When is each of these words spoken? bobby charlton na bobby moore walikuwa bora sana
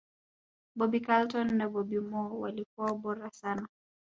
bobby 0.77 0.99
charlton 1.05 1.57
na 1.57 1.67
bobby 1.69 1.99
moore 1.99 2.35
walikuwa 2.35 2.93
bora 2.93 3.29
sana 3.31 3.67